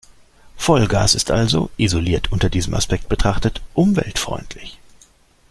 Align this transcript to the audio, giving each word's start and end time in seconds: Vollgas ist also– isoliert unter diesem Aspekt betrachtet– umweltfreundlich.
Vollgas 0.57 1.13
ist 1.13 1.29
also– 1.29 1.69
isoliert 1.77 2.31
unter 2.31 2.49
diesem 2.49 2.73
Aspekt 2.73 3.07
betrachtet– 3.07 3.61
umweltfreundlich. 3.75 4.79